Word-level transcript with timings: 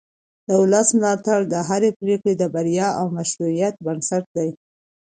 د 0.47 0.49
ولس 0.61 0.87
ملاتړ 0.97 1.39
د 1.53 1.55
هرې 1.69 1.89
پرېکړې 1.99 2.33
د 2.37 2.43
بریا 2.53 2.89
او 2.99 3.05
مشروعیت 3.17 3.75
بنسټ 3.85 4.23
دی 4.35 4.49